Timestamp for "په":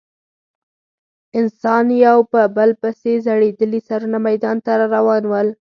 2.31-2.41